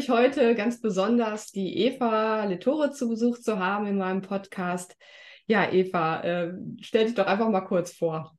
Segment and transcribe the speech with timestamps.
[0.00, 4.96] Mich heute ganz besonders, die Eva Lettore zu Besuch zu haben in meinem Podcast.
[5.44, 8.34] Ja, Eva, äh, stell dich doch einfach mal kurz vor.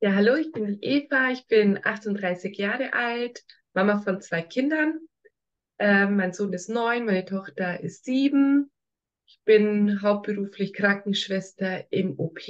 [0.00, 4.98] Ja, hallo, ich bin die Eva, ich bin 38 Jahre alt, Mama von zwei Kindern.
[5.76, 8.70] Äh, mein Sohn ist neun, meine Tochter ist sieben.
[9.26, 12.40] Ich bin hauptberuflich Krankenschwester im OP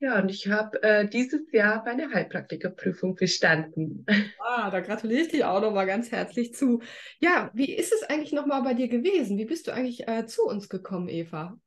[0.00, 4.06] ja, und ich habe äh, dieses Jahr meine Heilpraktikerprüfung bestanden.
[4.50, 6.80] Ah, da gratuliere ich dir auch nochmal ganz herzlich zu.
[7.20, 9.36] Ja, wie ist es eigentlich nochmal bei dir gewesen?
[9.36, 11.60] Wie bist du eigentlich äh, zu uns gekommen, Eva?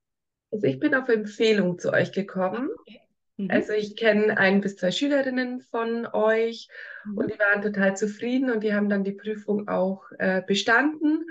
[0.51, 2.69] Also ich bin auf Empfehlung zu euch gekommen.
[2.79, 3.01] Okay.
[3.37, 3.51] Mhm.
[3.51, 6.67] Also ich kenne ein bis zwei Schülerinnen von euch
[7.05, 7.17] mhm.
[7.17, 11.25] und die waren total zufrieden und die haben dann die Prüfung auch äh, bestanden.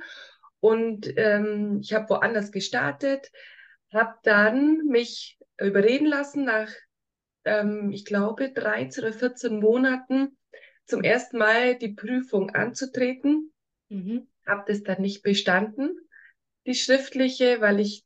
[0.61, 3.31] Und ähm, ich habe woanders gestartet,
[3.93, 6.71] habe dann mich überreden lassen, nach
[7.51, 10.37] ähm, ich glaube, 13 oder 14 Monaten
[10.87, 13.53] zum ersten Mal die Prüfung anzutreten.
[13.89, 14.29] Mhm.
[14.47, 15.99] Habe das dann nicht bestanden,
[16.67, 18.05] die schriftliche, weil ich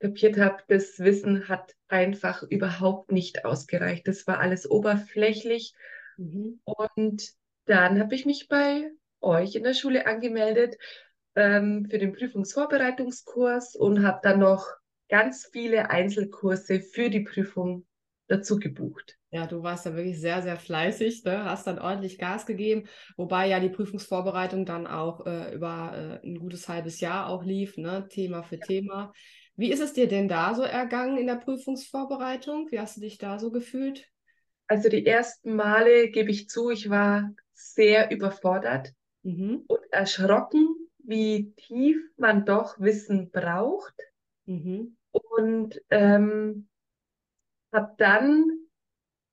[0.00, 4.06] kapiert habe, das Wissen hat einfach überhaupt nicht ausgereicht.
[4.06, 5.74] Das war alles oberflächlich.
[6.16, 6.60] Mhm.
[6.64, 7.30] Und
[7.64, 8.90] dann habe ich mich bei
[9.20, 10.76] euch in der Schule angemeldet
[11.34, 14.66] ähm, für den Prüfungsvorbereitungskurs und habe dann noch
[15.08, 17.86] ganz viele Einzelkurse für die Prüfung
[18.26, 19.18] dazu gebucht.
[19.30, 21.44] Ja, du warst da wirklich sehr, sehr fleißig, ne?
[21.44, 26.38] hast dann ordentlich Gas gegeben, wobei ja die Prüfungsvorbereitung dann auch äh, über äh, ein
[26.38, 28.06] gutes halbes Jahr auch lief, ne?
[28.08, 28.66] Thema für ja.
[28.66, 29.12] Thema.
[29.56, 32.70] Wie ist es dir denn da so ergangen in der Prüfungsvorbereitung?
[32.70, 34.08] Wie hast du dich da so gefühlt?
[34.66, 39.64] Also die ersten Male gebe ich zu, ich war sehr überfordert mhm.
[39.68, 40.66] und erschrocken,
[40.98, 43.94] wie tief man doch Wissen braucht.
[44.46, 44.96] Mhm.
[45.12, 46.68] Und ähm,
[47.74, 48.44] habe dann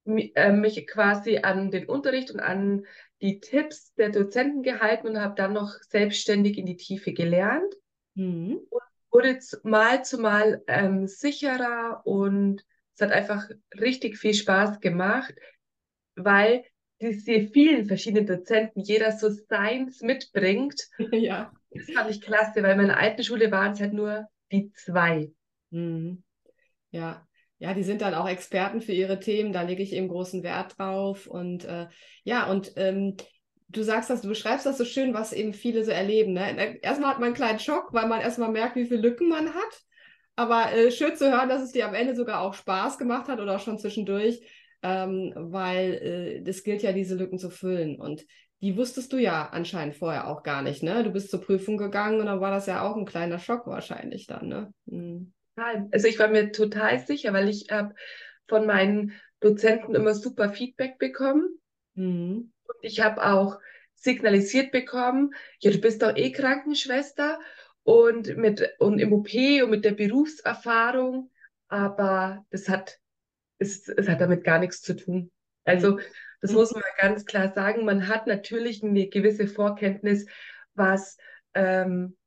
[0.06, 2.86] äh, mich quasi an den Unterricht und an
[3.22, 7.74] die Tipps der Dozenten gehalten und habe dann noch selbstständig in die Tiefe gelernt
[8.16, 8.60] mhm.
[8.70, 8.82] und
[9.12, 12.66] wurde mal zu mal ähm, sicherer und
[12.96, 13.48] es hat einfach
[13.80, 15.34] richtig viel Spaß gemacht,
[16.16, 16.66] weil
[17.00, 20.90] diese vielen verschiedenen Dozenten jeder so seins mitbringt.
[21.12, 21.52] Ja.
[21.74, 25.32] Das fand ich klasse, weil in meiner alten Schule waren es halt nur die zwei.
[25.70, 26.22] Mhm.
[26.90, 27.26] Ja,
[27.62, 30.80] ja, die sind dann auch Experten für ihre Themen, da lege ich eben großen Wert
[30.80, 31.28] drauf.
[31.28, 31.86] Und äh,
[32.24, 33.18] ja, und ähm,
[33.70, 36.34] du sagst das, du beschreibst das so schön, was eben viele so erleben.
[36.34, 36.80] Ne?
[36.82, 39.82] Erstmal hat man einen kleinen Schock, weil man erstmal merkt, wie viele Lücken man hat.
[40.36, 43.40] Aber äh, schön zu hören, dass es dir am Ende sogar auch Spaß gemacht hat
[43.40, 44.42] oder auch schon zwischendurch,
[44.82, 48.02] ähm, weil äh, das gilt ja, diese Lücken zu füllen.
[48.02, 48.26] Und
[48.62, 51.04] die wusstest du ja anscheinend vorher auch gar nicht, ne?
[51.04, 54.26] Du bist zur Prüfung gegangen und dann war das ja auch ein kleiner Schock wahrscheinlich
[54.26, 54.74] dann, ne?
[55.56, 57.94] Also ich war mir total sicher, weil ich habe
[58.48, 61.60] von meinen Dozenten immer super Feedback bekommen.
[61.96, 62.52] Mhm.
[62.64, 63.60] Und ich habe auch
[63.96, 67.40] signalisiert bekommen, ja, du bist doch eh Krankenschwester
[67.84, 69.30] und mit und im OP
[69.64, 71.30] und mit der Berufserfahrung,
[71.68, 73.00] aber das hat
[73.60, 75.32] es, es hat damit gar nichts zu tun.
[75.66, 76.00] Also
[76.42, 76.58] das mhm.
[76.58, 77.86] muss man ganz klar sagen.
[77.86, 80.26] Man hat natürlich eine gewisse Vorkenntnis,
[80.74, 81.18] was
[81.54, 82.18] ähm,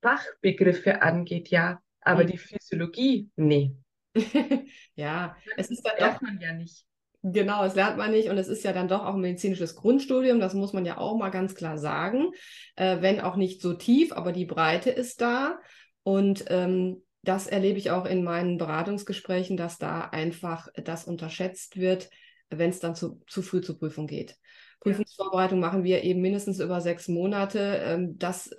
[0.00, 1.82] Fachbegriffe angeht, ja.
[2.02, 2.28] Aber mhm.
[2.28, 3.76] die Physiologie, nee.
[4.94, 6.22] ja, es ist dann das doch.
[6.22, 6.84] man ja nicht.
[7.22, 10.40] Genau, es lernt man nicht und es ist ja dann doch auch ein medizinisches Grundstudium,
[10.40, 12.30] das muss man ja auch mal ganz klar sagen,
[12.76, 15.58] äh, wenn auch nicht so tief, aber die Breite ist da
[16.02, 22.08] und ähm, das erlebe ich auch in meinen Beratungsgesprächen, dass da einfach das unterschätzt wird,
[22.48, 24.36] wenn es dann zu, zu früh zur Prüfung geht.
[24.80, 27.82] Prüfungsvorbereitung machen wir eben mindestens über sechs Monate.
[27.84, 28.50] Ähm, das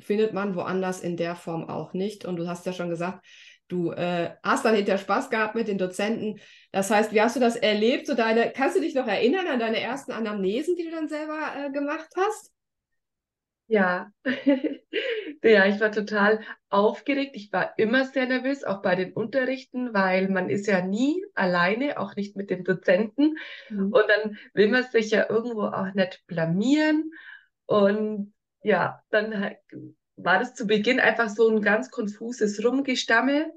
[0.00, 2.24] findet man woanders in der Form auch nicht.
[2.24, 3.24] Und du hast ja schon gesagt,
[3.68, 6.40] du äh, hast dann hinter Spaß gehabt mit den Dozenten.
[6.72, 8.06] Das heißt, wie hast du das erlebt?
[8.06, 11.38] So deine, kannst du dich noch erinnern an deine ersten Anamnesen, die du dann selber
[11.56, 12.52] äh, gemacht hast?
[13.68, 14.10] Ja.
[15.42, 16.40] ja, ich war total
[16.70, 17.32] aufgeregt.
[17.34, 22.00] Ich war immer sehr nervös, auch bei den Unterrichten, weil man ist ja nie alleine,
[22.00, 23.36] auch nicht mit dem Dozenten.
[23.68, 23.92] Mhm.
[23.92, 27.12] Und dann will man sich ja irgendwo auch nicht blamieren.
[27.66, 28.32] Und
[28.62, 29.54] ja, dann
[30.16, 33.52] war das zu Beginn einfach so ein ganz konfuses Rumgestammel,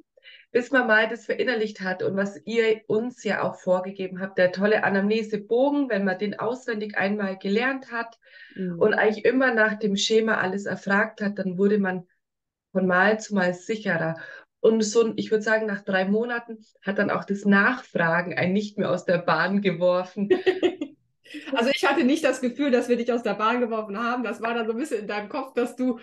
[0.51, 4.51] bis man mal das verinnerlicht hat und was ihr uns ja auch vorgegeben habt, der
[4.51, 8.19] tolle Anamnesebogen, wenn man den auswendig einmal gelernt hat
[8.55, 8.77] mhm.
[8.77, 12.05] und eigentlich immer nach dem Schema alles erfragt hat, dann wurde man
[12.73, 14.17] von Mal zu Mal sicherer.
[14.59, 18.77] Und so, ich würde sagen, nach drei Monaten hat dann auch das Nachfragen einen nicht
[18.77, 20.29] mehr aus der Bahn geworfen.
[21.53, 24.23] Also ich hatte nicht das Gefühl, dass wir dich aus der Bahn geworfen haben.
[24.23, 25.99] Das war dann so ein bisschen in deinem Kopf, dass du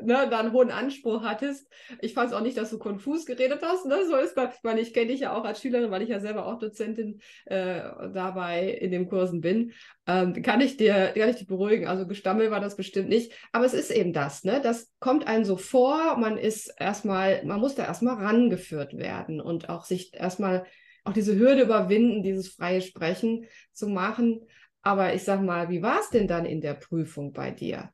[0.00, 1.68] ne, da einen hohen Anspruch hattest.
[2.00, 3.86] Ich fand es auch nicht, dass du konfus geredet hast.
[3.86, 4.04] Ne?
[4.06, 4.56] So ist das.
[4.56, 7.20] Ich meine, ich kenne dich ja auch als Schülerin, weil ich ja selber auch Dozentin
[7.46, 7.80] äh,
[8.12, 9.72] dabei in den Kursen bin.
[10.06, 11.86] Ähm, kann ich dir, kann ich dich beruhigen.
[11.86, 13.32] Also gestammelt war das bestimmt nicht.
[13.52, 14.60] Aber es ist eben das, ne?
[14.62, 16.16] Das kommt einem so vor.
[16.16, 20.64] Man ist erstmal, man muss da erstmal rangeführt werden und auch sich erstmal
[21.04, 24.46] auch diese Hürde überwinden, dieses freie Sprechen zu machen.
[24.82, 27.92] Aber ich sag mal, wie war es denn dann in der Prüfung bei dir?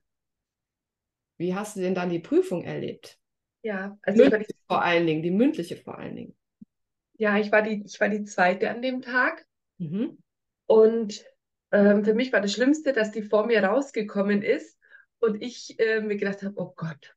[1.36, 3.18] Wie hast du denn dann die Prüfung erlebt?
[3.62, 6.36] Ja, also die vor allen Dingen, die mündliche vor allen Dingen.
[7.18, 9.46] Ja, ich war die, ich war die zweite an dem Tag.
[9.78, 10.18] Mhm.
[10.66, 11.24] Und
[11.72, 14.78] ähm, für mich war das Schlimmste, dass die vor mir rausgekommen ist
[15.18, 17.16] und ich äh, mir gedacht habe, oh Gott,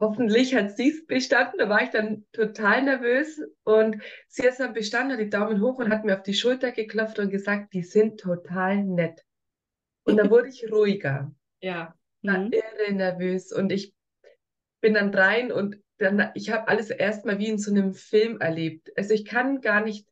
[0.00, 1.58] hoffentlich hat sie es bestanden.
[1.58, 5.78] Da war ich dann total nervös und sie ist dann bestanden, hat die Daumen hoch
[5.78, 9.24] und hat mir auf die Schulter geklopft und gesagt, die sind total nett.
[10.04, 11.32] Und dann wurde ich ruhiger.
[11.60, 11.96] Ja.
[12.22, 12.52] War mhm.
[12.52, 13.92] irre nervös und ich
[14.80, 18.92] bin dann rein und dann, ich habe alles erstmal wie in so einem Film erlebt.
[18.96, 20.06] Also ich kann gar nicht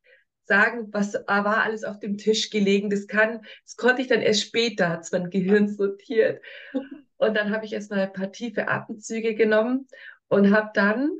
[0.45, 2.91] sagen, was war alles auf dem Tisch gelegen.
[2.91, 6.43] Das kann, das konnte ich dann erst später, hat es mein Gehirn sortiert.
[7.19, 9.89] Und dann habe ich erstmal ein paar tiefe Atemzüge genommen
[10.29, 11.11] und habe dann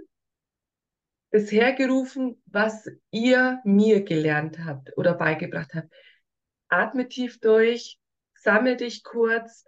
[1.31, 5.93] bisher gerufen, was ihr mir gelernt habt oder beigebracht habt.
[6.69, 7.99] Atme tief durch,
[8.35, 9.65] sammel dich kurz,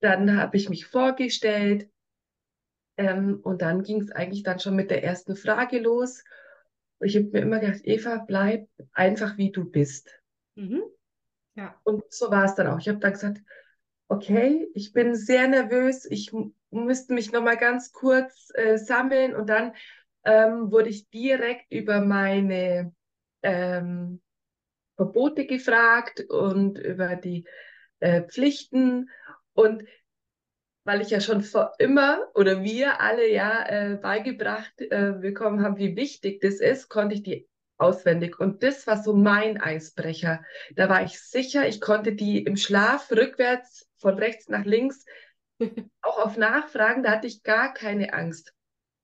[0.00, 1.88] dann habe ich mich vorgestellt
[2.96, 6.22] ähm, und dann ging es eigentlich dann schon mit der ersten Frage los.
[7.00, 10.10] Ich habe mir immer gedacht, Eva, bleib einfach wie du bist.
[10.54, 10.82] Mhm.
[11.54, 11.80] Ja.
[11.84, 12.78] Und so war es dann auch.
[12.78, 13.40] Ich habe dann gesagt,
[14.08, 16.32] okay, ich bin sehr nervös, ich
[16.70, 19.72] müsste mich nochmal ganz kurz äh, sammeln und dann
[20.24, 22.92] ähm, wurde ich direkt über meine
[23.42, 24.20] ähm,
[24.96, 27.46] Verbote gefragt und über die
[28.00, 29.10] äh, Pflichten
[29.52, 29.84] und
[30.84, 35.78] weil ich ja schon vor immer oder wir alle ja äh, beigebracht äh, bekommen haben,
[35.78, 37.48] wie wichtig das ist, konnte ich die
[37.78, 38.38] auswendig.
[38.38, 40.44] Und das war so mein Eisbrecher.
[40.76, 45.04] Da war ich sicher, ich konnte die im Schlaf rückwärts von rechts nach links
[46.02, 48.52] auch auf Nachfragen, da hatte ich gar keine Angst.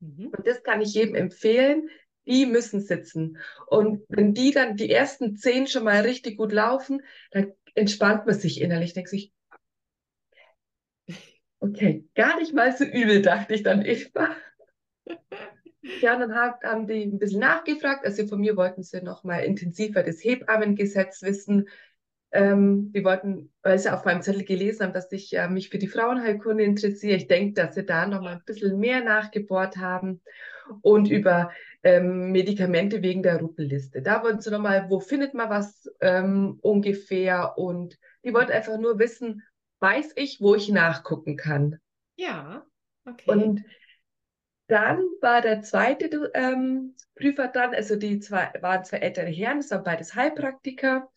[0.01, 0.33] Mhm.
[0.37, 1.89] Und das kann ich jedem empfehlen.
[2.27, 3.39] Die müssen sitzen.
[3.67, 8.39] Und wenn die dann die ersten zehn schon mal richtig gut laufen, dann entspannt man
[8.39, 9.33] sich innerlich, denkt sich,
[11.61, 14.37] okay, gar nicht mal so übel, dachte ich dann Eva.
[16.03, 18.05] Ja, dann haben die ein bisschen nachgefragt.
[18.05, 21.69] Also von mir wollten sie noch mal intensiver das Hebammengesetz wissen.
[22.33, 25.79] Ähm, die wollten, weil sie auf meinem Zettel gelesen haben, dass ich äh, mich für
[25.79, 27.17] die Frauenheilkunde interessiere.
[27.17, 30.23] Ich denke, dass sie da noch mal ein bisschen mehr nachgebohrt haben.
[30.83, 31.51] Und über
[31.83, 34.03] ähm, Medikamente wegen der Ruppelliste.
[34.03, 37.59] Da wollten sie noch mal, wo findet man was ähm, ungefähr?
[37.59, 39.43] Und die wollten einfach nur wissen,
[39.81, 41.79] weiß ich, wo ich nachgucken kann.
[42.17, 42.67] Ja,
[43.07, 43.31] okay.
[43.31, 43.65] Und
[44.69, 49.71] dann war der zweite ähm, Prüfer dann, also die zwei waren zwei ältere Herren, das
[49.73, 51.11] waren beides Heilpraktiker.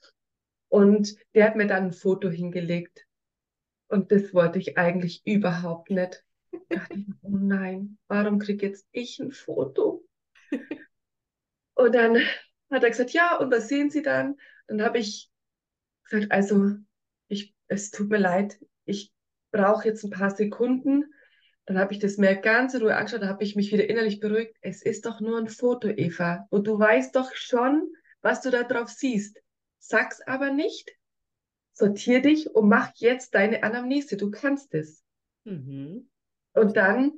[0.74, 3.06] Und der hat mir dann ein Foto hingelegt.
[3.90, 6.26] Und das wollte ich eigentlich überhaupt nicht.
[6.52, 10.04] Da dachte ich, oh nein, warum kriege jetzt ich ein Foto?
[11.76, 12.18] Und dann
[12.72, 14.36] hat er gesagt, ja, und was sehen Sie dann?
[14.66, 15.30] Dann habe ich
[16.10, 16.72] gesagt, also
[17.28, 19.14] ich, es tut mir leid, ich
[19.52, 21.14] brauche jetzt ein paar Sekunden.
[21.68, 24.20] Dann habe ich das mir ganz in Ruhe angeschaut, da habe ich mich wieder innerlich
[24.20, 24.58] beruhigt.
[24.62, 26.48] Es ist doch nur ein Foto, Eva.
[26.50, 29.43] Und du weißt doch schon, was du da drauf siehst.
[29.86, 30.96] Sag's aber nicht.
[31.74, 34.16] Sortier dich und mach jetzt deine Anamnese.
[34.16, 35.04] Du kannst es.
[35.44, 36.10] Mhm.
[36.54, 37.12] Und dann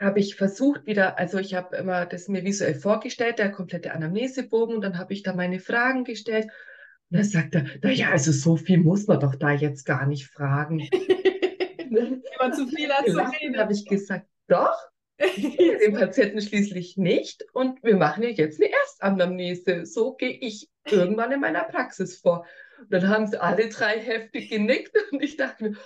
[0.00, 4.74] habe ich versucht wieder, also ich habe immer das mir visuell vorgestellt, der komplette Anamnesebogen,
[4.74, 6.46] und dann habe ich da meine Fragen gestellt.
[7.10, 10.26] Und dann sagt er, naja, also so viel muss man doch da jetzt gar nicht
[10.26, 10.80] fragen.
[11.90, 13.56] Wenn man zu viel hat zu reden.
[13.56, 14.74] habe ich gesagt, doch,
[15.22, 19.86] den Patienten schließlich nicht und wir machen ja jetzt eine Erstanamnese.
[19.86, 22.46] So gehe ich irgendwann in meiner Praxis vor.
[22.80, 25.76] Und dann haben sie alle drei heftig genickt und ich dachte mir,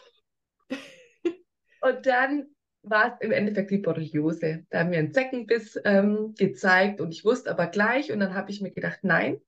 [1.82, 2.48] und dann
[2.82, 4.64] war es im Endeffekt die Borreliose.
[4.70, 8.50] Da haben wir einen Zeckenbiss ähm, gezeigt und ich wusste aber gleich und dann habe
[8.50, 9.40] ich mir gedacht, nein,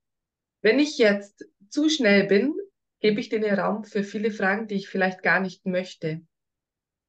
[0.60, 2.54] wenn ich jetzt zu schnell bin,
[3.00, 6.20] gebe ich den Raum für viele Fragen, die ich vielleicht gar nicht möchte.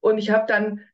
[0.00, 0.84] Und ich habe dann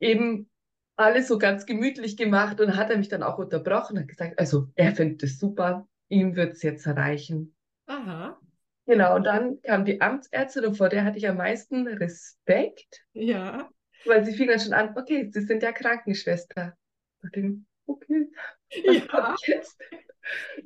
[0.00, 0.50] eben
[0.96, 4.38] alles so ganz gemütlich gemacht und hat er mich dann auch unterbrochen und hat gesagt,
[4.38, 7.54] also er findet es super, ihm wird es jetzt erreichen.
[7.86, 8.38] Aha.
[8.86, 13.02] Genau, und dann kam die Amtsärztin und vor der hatte ich am meisten Respekt.
[13.12, 13.70] Ja.
[14.04, 16.76] Weil sie fing dann schon an, okay, Sie sind ja Krankenschwester.
[17.86, 18.28] Okay,
[18.84, 19.34] was ja.
[19.40, 19.78] ich jetzt?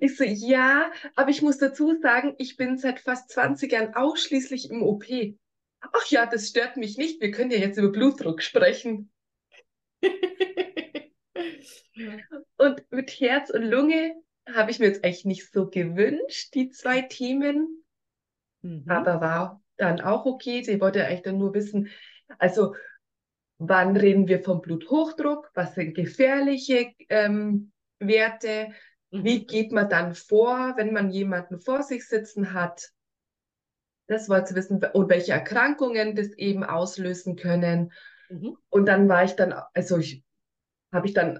[0.00, 4.70] Ich so, ja, aber ich muss dazu sagen, ich bin seit fast 20 Jahren ausschließlich
[4.70, 5.04] im OP.
[5.80, 9.10] ach ja, das stört mich nicht, wir können ja jetzt über Blutdruck sprechen.
[12.56, 14.14] und mit Herz und Lunge
[14.54, 17.84] habe ich mir jetzt eigentlich nicht so gewünscht, die zwei Themen.
[18.62, 18.84] Mhm.
[18.88, 20.62] Aber war dann auch okay.
[20.62, 21.88] Sie wollte eigentlich dann nur wissen,
[22.38, 22.74] also
[23.58, 28.68] wann reden wir vom Bluthochdruck, was sind gefährliche ähm, Werte,
[29.10, 29.24] mhm.
[29.24, 32.90] wie geht man dann vor, wenn man jemanden vor sich sitzen hat.
[34.06, 37.92] Das wollte sie wissen und welche Erkrankungen das eben auslösen können.
[38.28, 38.56] Mhm.
[38.70, 40.22] Und dann war ich dann, also ich
[40.92, 41.38] habe ich dann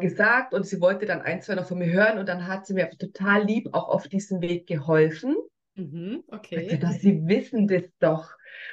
[0.00, 2.74] gesagt und sie wollte dann ein, zwei noch von mir hören und dann hat sie
[2.74, 5.36] mir total lieb auch auf diesem Weg geholfen.
[5.74, 6.64] Mhm, okay.
[6.64, 8.30] Also, dass sie wissen das doch.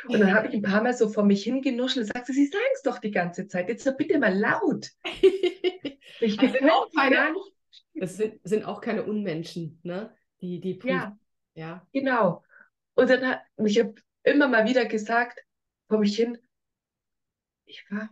[0.07, 2.63] Und dann habe ich ein paar Mal so vor mich hingenuschelt und sagte, sie sagen
[2.74, 3.69] es doch die ganze Zeit.
[3.69, 4.89] Jetzt doch bitte mal laut.
[6.19, 7.33] ich also sind auch keine.
[7.95, 10.13] Es sind, sind auch keine Unmenschen, ne?
[10.41, 10.95] Die, die prüfen.
[10.95, 11.17] Ja,
[11.53, 11.88] ja.
[11.91, 12.43] Genau.
[12.95, 15.39] Und dann hat ich habe immer mal wieder gesagt,
[15.88, 16.38] vor mich hin,
[17.69, 18.09] ich war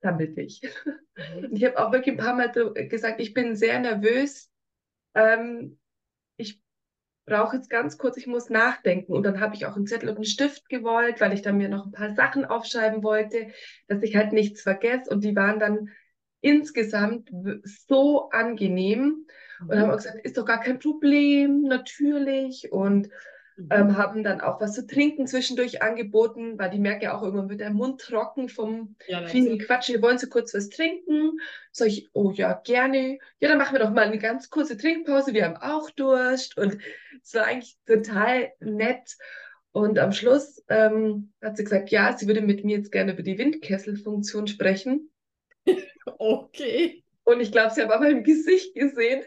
[0.00, 0.62] damit ich.
[0.62, 1.50] Mhm.
[1.52, 2.50] Ich habe auch wirklich ein paar Mal
[2.88, 4.50] gesagt, ich bin sehr nervös.
[5.14, 5.78] Ähm,
[6.36, 6.60] ich
[7.26, 9.12] brauche jetzt ganz kurz, ich muss nachdenken.
[9.12, 11.68] Und dann habe ich auch einen Zettel und einen Stift gewollt, weil ich dann mir
[11.68, 13.48] noch ein paar Sachen aufschreiben wollte,
[13.88, 15.10] dass ich halt nichts vergesse.
[15.10, 15.90] Und die waren dann
[16.40, 17.30] insgesamt
[17.88, 19.26] so angenehm.
[19.60, 19.90] Und haben mhm.
[19.90, 22.72] auch gesagt, ist doch gar kein Problem, natürlich.
[22.72, 23.08] Und.
[23.70, 27.48] Ähm, haben dann auch was zu trinken zwischendurch angeboten, weil die merken ja auch irgendwann
[27.48, 29.96] wird der Mund trocken vom ja, vielen Quatschen.
[29.96, 31.38] Wir wollen so kurz was trinken.
[31.72, 33.18] Sag ich, oh ja, gerne.
[33.40, 35.34] Ja, dann machen wir doch mal eine ganz kurze Trinkpause.
[35.34, 36.56] Wir haben auch Durst.
[36.56, 36.78] Und
[37.22, 39.16] es war eigentlich total nett.
[39.72, 43.22] Und am Schluss ähm, hat sie gesagt, ja, sie würde mit mir jetzt gerne über
[43.22, 45.10] die Windkesselfunktion sprechen.
[46.18, 47.04] okay.
[47.24, 49.22] Und ich glaube, sie hat aber im Gesicht gesehen,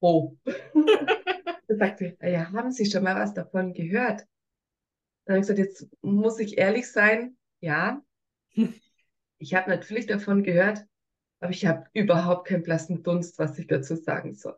[0.00, 0.36] oh.
[1.68, 4.24] Da sagt sie, ja, haben Sie schon mal was davon gehört?
[5.24, 8.02] Dann habe ich gesagt, jetzt muss ich ehrlich sein, ja,
[9.38, 10.86] ich habe natürlich davon gehört,
[11.40, 14.56] aber ich habe überhaupt keinen blassen Dunst, was ich dazu sagen soll.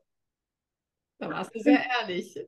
[1.18, 2.46] Da warst du sehr ehrlich.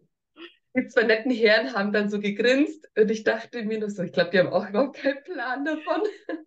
[0.76, 4.12] Die zwei netten Herren haben dann so gegrinst und ich dachte mir nur so, ich
[4.12, 6.02] glaube, die haben auch überhaupt keinen Plan davon.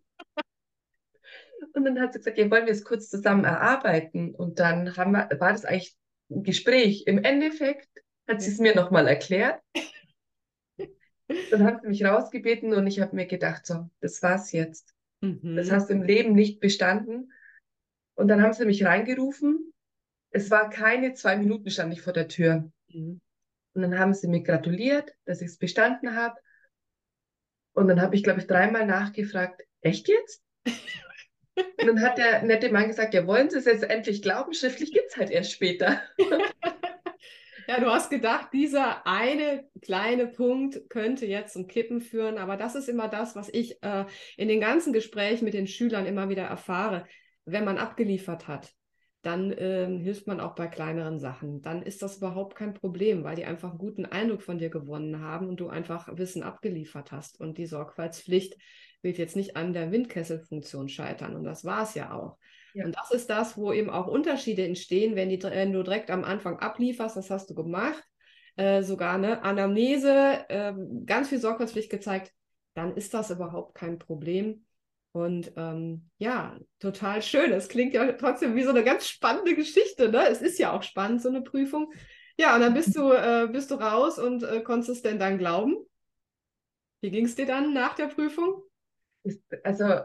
[1.74, 4.36] Und dann hat sie gesagt, ja, wollen wir es kurz zusammen erarbeiten?
[4.36, 5.96] Und dann haben wir, war das eigentlich
[6.42, 7.04] Gespräch.
[7.06, 7.90] Im Endeffekt
[8.28, 9.62] hat sie es mir nochmal erklärt.
[11.52, 14.94] Dann hat sie mich rausgebeten und ich habe mir gedacht, so, das war's jetzt.
[15.22, 15.56] Mhm.
[15.56, 17.32] Das hast du im Leben nicht bestanden.
[18.16, 19.74] Und dann haben sie mich reingerufen.
[20.30, 22.72] Es war keine zwei Minuten, stand ich vor der Tür.
[22.90, 23.22] Mhm.
[23.74, 26.40] Und dann haben sie mir gratuliert, dass ich es bestanden habe.
[27.74, 30.44] Und dann habe ich, glaube ich, dreimal nachgefragt, echt jetzt?
[31.56, 34.54] Und dann hat der nette Mann gesagt, ja, wollen Sie es jetzt endlich glauben?
[34.54, 36.02] Schriftlich gibt es halt erst später.
[37.68, 42.76] Ja, du hast gedacht, dieser eine kleine Punkt könnte jetzt zum Kippen führen, aber das
[42.76, 44.06] ist immer das, was ich äh,
[44.36, 47.06] in den ganzen Gesprächen mit den Schülern immer wieder erfahre.
[47.46, 48.74] Wenn man abgeliefert hat,
[49.22, 51.62] dann äh, hilft man auch bei kleineren Sachen.
[51.62, 55.22] Dann ist das überhaupt kein Problem, weil die einfach einen guten Eindruck von dir gewonnen
[55.22, 57.40] haben und du einfach Wissen abgeliefert hast.
[57.40, 58.58] Und die Sorgfaltspflicht
[59.04, 61.36] wird jetzt nicht an der Windkesselfunktion scheitern.
[61.36, 62.38] Und das war es ja auch.
[62.74, 62.86] Ja.
[62.86, 66.24] Und das ist das, wo eben auch Unterschiede entstehen, wenn, die, wenn du direkt am
[66.24, 68.04] Anfang ablieferst, das hast du gemacht,
[68.56, 70.74] äh, sogar eine Anamnese, äh,
[71.06, 72.32] ganz viel Sorgfaltspflicht gezeigt,
[72.74, 74.66] dann ist das überhaupt kein Problem.
[75.12, 77.52] Und ähm, ja, total schön.
[77.52, 80.10] Es klingt ja trotzdem wie so eine ganz spannende Geschichte.
[80.10, 80.28] Ne?
[80.28, 81.94] Es ist ja auch spannend, so eine Prüfung.
[82.36, 85.38] Ja, und dann bist du, äh, bist du raus und äh, konntest es denn dann
[85.38, 85.76] glauben?
[87.02, 88.64] Wie ging es dir dann nach der Prüfung?
[89.64, 90.02] Also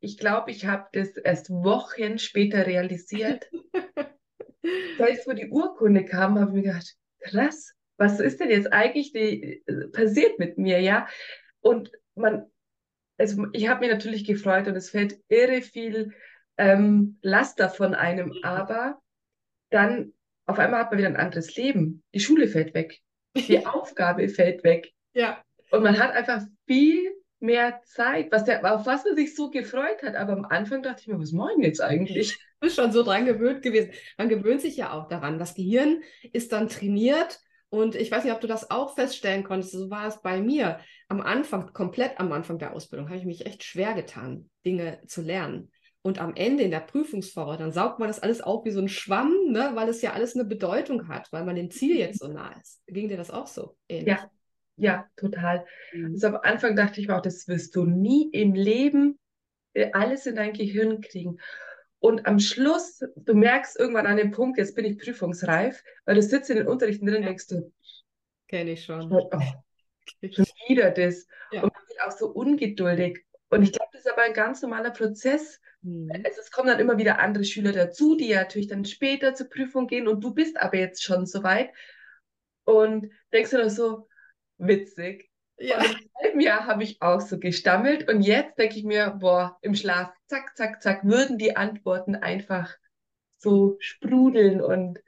[0.00, 3.50] ich glaube, ich habe das erst Wochen später realisiert.
[4.98, 9.12] Selbst wo die Urkunde kam, habe ich mir gedacht, krass, was ist denn jetzt eigentlich
[9.12, 11.08] die, passiert mit mir, ja?
[11.60, 12.46] Und man,
[13.18, 16.12] also ich habe mich natürlich gefreut und es fällt irre viel
[16.56, 19.00] ähm, Laster von einem, aber
[19.70, 20.12] dann
[20.46, 22.02] auf einmal hat man wieder ein anderes Leben.
[22.14, 23.00] Die Schule fällt weg,
[23.36, 24.92] die Aufgabe fällt weg.
[25.12, 25.42] Ja.
[25.70, 30.02] Und man hat einfach viel mehr Zeit, was der, auf was man sich so gefreut
[30.02, 30.16] hat.
[30.16, 32.36] Aber am Anfang dachte ich mir, was mache ich jetzt eigentlich?
[32.60, 33.92] Du bist schon so dran gewöhnt gewesen.
[34.16, 35.38] Man gewöhnt sich ja auch daran.
[35.38, 36.02] Das Gehirn
[36.32, 37.38] ist dann trainiert.
[37.68, 39.74] Und ich weiß nicht, ob du das auch feststellen konntest.
[39.74, 40.80] So war es bei mir.
[41.06, 45.22] Am Anfang, komplett am Anfang der Ausbildung, habe ich mich echt schwer getan, Dinge zu
[45.22, 45.70] lernen.
[46.02, 48.88] Und am Ende in der Prüfungswoche, dann saugt man das alles auf wie so ein
[48.88, 49.72] Schwamm, ne?
[49.74, 52.82] weil es ja alles eine Bedeutung hat, weil man dem Ziel jetzt so nah ist.
[52.86, 53.76] Ging dir das auch so?
[53.88, 54.16] Ähnlich?
[54.16, 54.30] Ja,
[54.78, 55.66] ja, total.
[55.92, 56.12] Mhm.
[56.12, 59.18] Also am Anfang dachte ich mir auch, das wirst du nie im Leben
[59.74, 61.38] äh, alles in dein Gehirn kriegen.
[62.00, 66.22] Und am Schluss, du merkst irgendwann an dem Punkt, jetzt bin ich prüfungsreif, weil du
[66.22, 67.72] sitzt in den Unterrichten drin und denkst du,
[68.46, 69.12] kenne ich schon.
[69.12, 69.28] Oh,
[70.22, 71.26] schon erwidert es.
[71.50, 71.62] Ja.
[71.62, 73.24] Und man wird auch so ungeduldig.
[73.50, 75.60] Und ich glaube, das ist aber ein ganz normaler Prozess.
[75.82, 76.10] Mhm.
[76.24, 79.48] Also es kommen dann immer wieder andere Schüler dazu, die ja natürlich dann später zur
[79.48, 81.70] Prüfung gehen und du bist aber jetzt schon so weit.
[82.64, 84.07] Und denkst du noch so,
[84.58, 85.30] witzig.
[85.56, 85.78] Ja.
[85.78, 89.58] Und im halben Jahr habe ich auch so gestammelt und jetzt denke ich mir, boah,
[89.62, 92.72] im Schlaf, zack, zack, zack, würden die Antworten einfach
[93.38, 95.00] so sprudeln und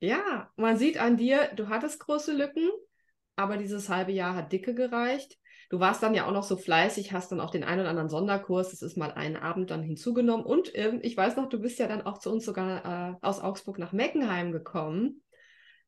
[0.00, 2.68] ja, man sieht an dir, du hattest große Lücken,
[3.36, 5.36] aber dieses halbe Jahr hat dicke gereicht.
[5.68, 8.08] Du warst dann ja auch noch so fleißig, hast dann auch den einen oder anderen
[8.08, 10.44] Sonderkurs, das ist mal einen Abend dann hinzugenommen.
[10.44, 13.40] Und ähm, ich weiß noch, du bist ja dann auch zu uns sogar äh, aus
[13.40, 15.22] Augsburg nach Meckenheim gekommen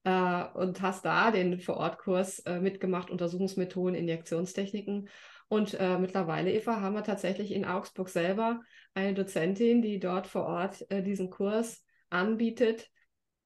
[0.04, 5.09] äh, und hast da den Vorortkurs äh, mitgemacht, Untersuchungsmethoden, Injektionstechniken.
[5.49, 8.61] Und äh, mittlerweile, Eva, haben wir tatsächlich in Augsburg selber
[8.94, 12.90] eine Dozentin, die dort vor Ort äh, diesen Kurs anbietet.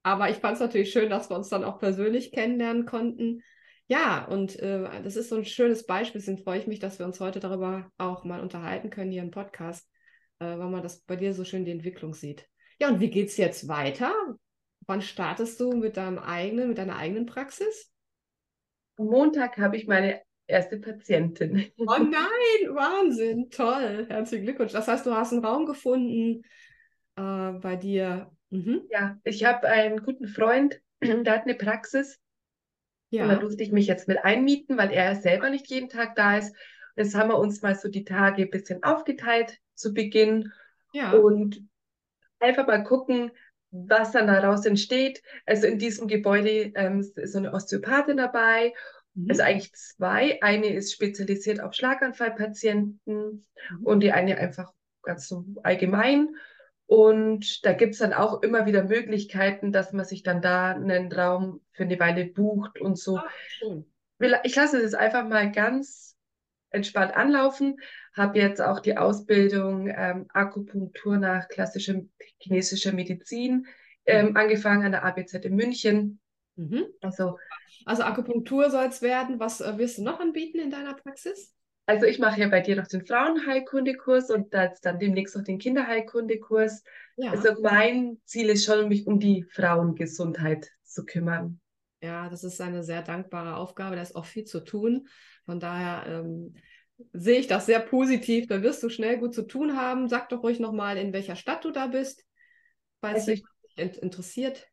[0.02, 3.42] Aber ich fand es natürlich schön, dass wir uns dann auch persönlich kennenlernen konnten.
[3.88, 6.20] Ja, und äh, das ist so ein schönes Beispiel.
[6.20, 9.30] Deswegen freue ich mich, dass wir uns heute darüber auch mal unterhalten können hier im
[9.30, 9.88] Podcast,
[10.38, 12.48] äh, weil man das bei dir so schön die Entwicklung sieht.
[12.80, 14.12] Ja, und wie geht es jetzt weiter?
[14.86, 17.90] Wann startest du mit deinem eigenen, mit deiner eigenen Praxis?
[18.96, 21.70] Am Montag habe ich meine erste Patientin.
[21.76, 24.72] Oh nein, Wahnsinn, toll, herzlichen Glückwunsch.
[24.72, 26.42] Das heißt, du hast einen Raum gefunden
[27.16, 28.30] äh, bei dir.
[28.50, 28.82] Mhm.
[28.90, 32.20] Ja, ich habe einen guten Freund, der hat eine Praxis.
[33.10, 33.24] Ja.
[33.24, 36.38] Und da durfte ich mich jetzt mit einmieten, weil er selber nicht jeden Tag da
[36.38, 36.54] ist.
[36.96, 40.52] Jetzt haben wir uns mal so die Tage ein bisschen aufgeteilt zu Beginn.
[40.92, 41.12] Ja.
[41.12, 41.60] Und
[42.40, 43.30] einfach mal gucken,
[43.70, 45.22] was dann daraus entsteht.
[45.44, 48.72] Also in diesem Gebäude ähm, ist so eine Osteopathin dabei,
[49.14, 49.30] mhm.
[49.30, 50.40] also eigentlich zwei.
[50.42, 53.44] Eine ist spezialisiert auf Schlaganfallpatienten mhm.
[53.82, 56.36] und die eine einfach ganz so allgemein.
[56.86, 61.10] Und da gibt es dann auch immer wieder Möglichkeiten, dass man sich dann da einen
[61.10, 63.18] Raum für eine Weile bucht und so.
[63.18, 63.24] Ach,
[64.44, 66.05] ich lasse es jetzt einfach mal ganz
[66.76, 67.78] entspannt anlaufen,
[68.14, 72.02] habe jetzt auch die Ausbildung ähm, Akupunktur nach klassischer
[72.38, 73.66] chinesischer Medizin
[74.06, 74.36] ähm, mhm.
[74.36, 76.20] angefangen an der ABZ in München.
[76.56, 76.86] Mhm.
[77.00, 77.38] Also,
[77.84, 79.40] also Akupunktur soll es werden.
[79.40, 81.52] Was äh, wirst du noch anbieten in deiner Praxis?
[81.86, 86.82] Also ich mache ja bei dir noch den Frauenheilkundekurs und dann demnächst noch den Kinderheilkundekurs.
[87.16, 87.30] Ja.
[87.30, 91.60] Also mein Ziel ist schon, mich um die Frauengesundheit zu kümmern.
[92.00, 93.96] Ja, das ist eine sehr dankbare Aufgabe.
[93.96, 95.08] Da ist auch viel zu tun.
[95.44, 96.54] Von daher ähm,
[97.12, 98.46] sehe ich das sehr positiv.
[98.46, 100.08] Da wirst du schnell gut zu tun haben.
[100.08, 102.24] Sag doch ruhig nochmal, in welcher Stadt du da bist,
[103.00, 103.42] falls also
[103.78, 104.68] dich interessiert.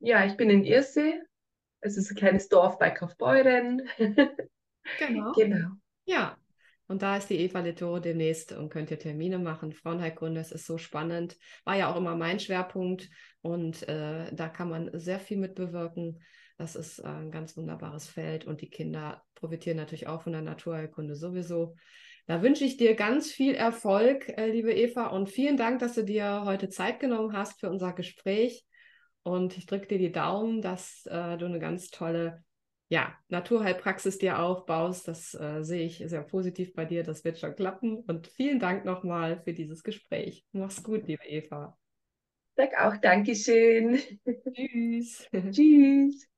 [0.00, 1.20] Ja, ich bin in Irsee.
[1.80, 3.82] Es ist ein kleines Dorf bei Kaufbeuren.
[4.98, 5.32] Genau.
[5.32, 5.68] genau.
[6.04, 6.36] Ja,
[6.86, 9.72] und da ist die Eva Leto demnächst und könnt ihr Termine machen.
[9.72, 11.38] Frauenheilkunde, es ist so spannend.
[11.64, 13.08] War ja auch immer mein Schwerpunkt
[13.40, 16.22] und äh, da kann man sehr viel mit bewirken.
[16.56, 20.42] Das ist äh, ein ganz wunderbares Feld und die Kinder profitieren natürlich auch von der
[20.42, 21.74] Naturheilkunde sowieso.
[22.26, 26.04] Da wünsche ich dir ganz viel Erfolg, äh, liebe Eva, und vielen Dank, dass du
[26.04, 28.64] dir heute Zeit genommen hast für unser Gespräch.
[29.22, 32.42] Und ich drücke dir die Daumen, dass äh, du eine ganz tolle
[32.88, 35.08] ja, Naturheilpraxis dir aufbaust.
[35.08, 37.02] Das äh, sehe ich sehr positiv bei dir.
[37.02, 37.96] Das wird schon klappen.
[37.96, 40.44] Und vielen Dank nochmal für dieses Gespräch.
[40.52, 41.76] Mach's gut, liebe Eva.
[42.56, 43.98] Sag auch Dankeschön.
[44.54, 45.28] Tschüss.
[45.50, 46.33] Tschüss.